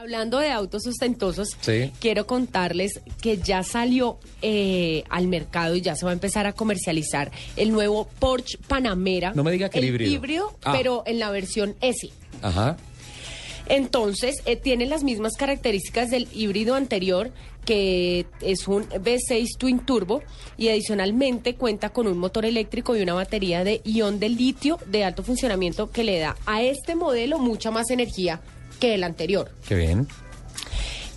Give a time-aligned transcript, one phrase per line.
[0.00, 1.90] Hablando de autos ostentosos, Sí.
[1.98, 6.52] quiero contarles que ya salió eh, al mercado y ya se va a empezar a
[6.52, 9.32] comercializar el nuevo Porsche Panamera.
[9.34, 10.12] No me diga que el híbrido.
[10.12, 10.72] híbrido, Ah.
[10.76, 12.10] pero en la versión S.
[12.42, 12.76] Ajá.
[13.66, 17.32] Entonces, eh, tiene las mismas características del híbrido anterior,
[17.64, 20.22] que es un V6 Twin Turbo,
[20.56, 25.02] y adicionalmente cuenta con un motor eléctrico y una batería de ion de litio de
[25.04, 28.40] alto funcionamiento que le da a este modelo mucha más energía
[28.78, 29.50] que el anterior.
[29.66, 30.08] Qué bien.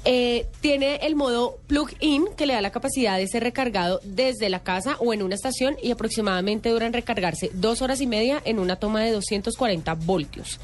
[0.03, 4.63] Eh, tiene el modo plug-in que le da la capacidad de ser recargado desde la
[4.63, 8.57] casa o en una estación y aproximadamente dura en recargarse dos horas y media en
[8.57, 10.59] una toma de 240 voltios.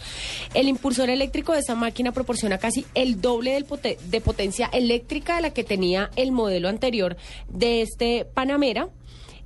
[0.56, 3.68] El impulsor eléctrico de esa máquina proporciona casi el doble del
[4.10, 7.16] de potencia eléctrica de la que tenía el modelo anterior
[7.48, 8.90] de este Panamera.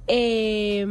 [0.08, 0.86] eh,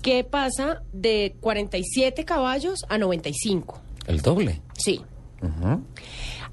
[0.00, 3.80] que pasa de 47 caballos a 95.
[4.08, 4.60] El doble.
[4.76, 5.00] Sí.
[5.42, 5.82] Ujú.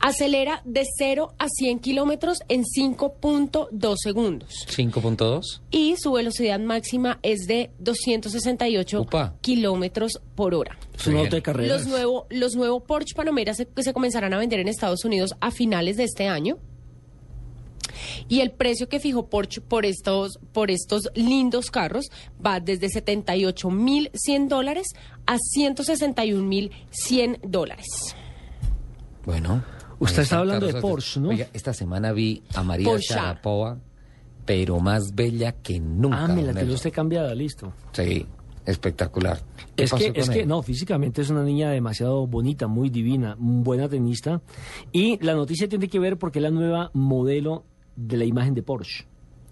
[0.02, 4.66] Acelera de 0 a 100 kilómetros en 5.2 segundos.
[4.70, 5.62] 5.2.
[5.72, 9.36] Y su velocidad máxima es de 268 Upa.
[9.42, 10.78] kilómetros por hora.
[10.98, 11.81] Es un auto de carreras.
[11.81, 15.52] Los nuevos los nuevos Porsche Panamera se, se comenzarán a vender en Estados Unidos a
[15.52, 16.58] finales de este año.
[18.30, 22.06] Y el precio que fijó Porsche por estos, por estos lindos carros
[22.46, 24.88] va desde 78.100 dólares
[25.26, 28.16] a 161.100 dólares.
[29.30, 29.61] Bueno.
[29.99, 31.30] Usted está hablando de Porsche, ¿no?
[31.30, 33.13] Oiga, esta semana vi a María Porsche.
[33.13, 33.77] Sharapova,
[34.44, 36.23] pero más bella que nunca.
[36.23, 37.72] Ah, me la tiene usted cambiada, listo.
[37.91, 38.25] Sí,
[38.66, 39.39] espectacular.
[39.75, 43.88] ¿Qué Es que, es que, no, físicamente es una niña demasiado bonita, muy divina, buena
[43.88, 44.41] tenista.
[44.91, 48.63] Y la noticia tiene que ver porque es la nueva modelo de la imagen de
[48.63, 49.05] Porsche.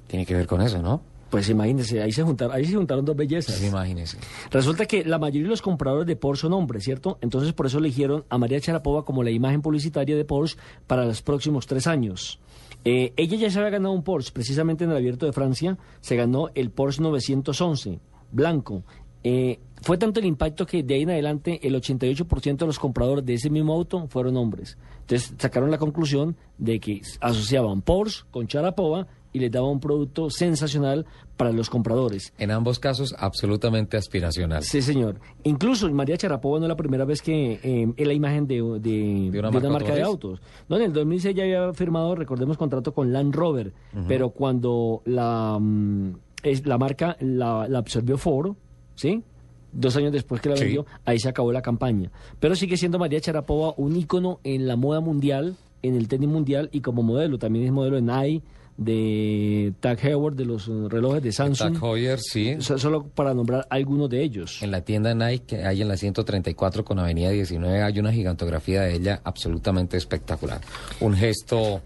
[0.08, 1.02] Tiene que ver con eso, ¿no?
[1.30, 3.58] Pues imagínense, ahí se juntaron, ahí se juntaron dos bellezas.
[3.58, 4.18] Pues imagínese.
[4.50, 7.18] Resulta que la mayoría de los compradores de Porsche son hombres, ¿cierto?
[7.22, 11.22] Entonces por eso eligieron a María Charapova como la imagen publicitaria de Porsche para los
[11.22, 12.40] próximos tres años.
[12.86, 16.16] Eh, ella ya se había ganado un Porsche, precisamente en el Abierto de Francia, se
[16.16, 18.00] ganó el Porsche 911,
[18.32, 18.84] blanco.
[19.24, 23.26] Eh, fue tanto el impacto que de ahí en adelante el 88% de los compradores
[23.26, 24.78] de ese mismo auto fueron hombres.
[25.02, 30.30] Entonces sacaron la conclusión de que asociaban Porsche con Charapova y les daba un producto
[30.30, 31.06] sensacional
[31.38, 32.34] para los compradores.
[32.40, 34.64] En ambos casos, absolutamente aspiracional.
[34.64, 35.20] Sí, señor.
[35.44, 39.30] Incluso María Charapova no es la primera vez que eh, es la imagen de, de-
[39.32, 40.42] de una marca marca de autos.
[40.68, 43.72] No, en el 2006 ya había firmado, recordemos, contrato con Land Rover,
[44.08, 46.12] pero cuando la, mm,
[46.44, 48.54] es, la marca la, la absorbió Ford,
[48.96, 49.24] ¿sí?
[49.72, 50.64] Dos años después que la Sí.
[50.64, 52.10] vendió, ahí se acabó la campaña.
[52.40, 56.70] Pero sigue siendo María Charapova un ícono en la moda mundial, en el tenis mundial
[56.72, 57.38] y como modelo.
[57.38, 58.44] También es modelo de Nike,
[58.78, 61.74] de Tag Heuer, de los eh, relojes de Samsung.
[61.74, 62.56] Tag Heuer, sí.
[62.60, 64.62] So- Solo para nombrar algunos de ellos.
[64.62, 68.82] En la tienda Nike, que hay en la 134 con Avenida 19, hay una gigantografía
[68.84, 70.62] de ella absolutamente espectacular.
[71.00, 71.82] Un gesto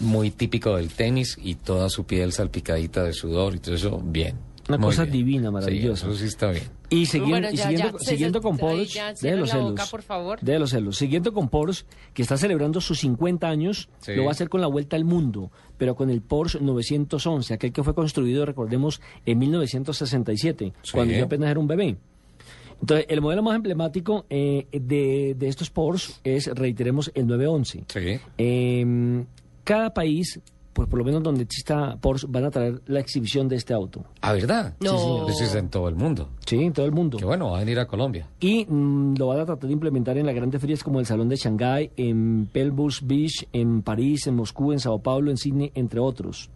[0.00, 4.34] muy típico del tenis y toda su piel salpicadita de sudor y todo eso, bien.
[4.68, 5.12] Una Muy cosa bien.
[5.12, 6.06] divina, Sí, maravillosa.
[6.06, 6.64] eso sí está bien.
[6.88, 9.70] Y, segui- Bueno, y ya, siguiendo, ya, siguiendo César, con ya, de los celos.
[9.70, 10.40] boca, por favor.
[10.40, 10.96] De los celos.
[10.96, 14.14] Siguiendo con Porsche, que está celebrando sus 50 años, Sí.
[14.14, 17.72] lo va a hacer con la vuelta al mundo, pero con el Porsche 911, aquel
[17.72, 20.92] que fue construido, recordemos, en 1967, Sí.
[20.92, 21.96] cuando yo apenas era un bebé.
[22.80, 27.84] Entonces, el modelo más emblemático eh, de, de estos Porsche es, reiteremos, el 911.
[27.88, 28.20] Sí.
[28.38, 29.24] Eh,
[29.62, 30.40] cada país,
[30.74, 34.04] pues por lo menos donde exista Porsche, van a traer la exhibición de este auto.
[34.20, 34.74] Ah, ¿verdad?
[34.80, 34.90] No.
[34.90, 35.30] Sí, señor.
[35.30, 36.28] Eso es en todo el mundo.
[36.44, 37.16] Sí, en todo el mundo.
[37.16, 38.28] Que bueno, va a venir a Colombia.
[38.40, 41.28] Y mm, lo van a tratar de implementar en las grandes ferias como el Salón
[41.28, 46.00] de Shanghái, en Pelbus Beach, en París, en Moscú, en Sao Paulo, en Sydney, entre
[46.00, 46.50] otros.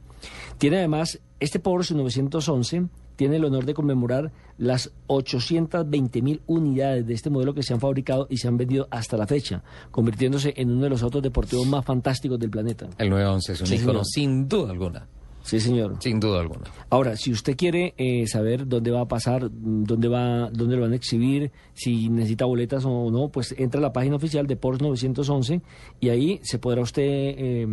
[0.58, 2.86] Tiene además, este Porsche 911
[3.18, 7.80] tiene el honor de conmemorar las 820 mil unidades de este modelo que se han
[7.80, 11.66] fabricado y se han vendido hasta la fecha, convirtiéndose en uno de los autos deportivos
[11.66, 12.88] más fantásticos del planeta.
[12.96, 14.06] El 911 es un Sí, ícono señor.
[14.06, 15.08] sin duda alguna.
[15.48, 15.96] Sí, señor.
[16.00, 16.64] Sin duda alguna.
[16.90, 20.92] Ahora, si usted quiere eh, saber dónde va a pasar, dónde va, dónde lo van
[20.92, 24.84] a exhibir, si necesita boletas o no, pues entra a la página oficial de Porsche
[24.84, 25.62] 911
[26.00, 27.66] y ahí se podrá usted eh,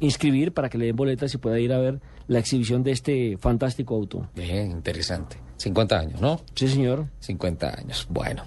[0.00, 3.36] inscribir para que le den boletas y pueda ir a ver la exhibición de este
[3.36, 4.30] fantástico auto.
[4.34, 5.36] Bien, interesante.
[5.58, 6.40] 50 años, ¿no?
[6.54, 7.06] Sí, señor.
[7.18, 8.06] 50 años.
[8.08, 8.44] Bueno.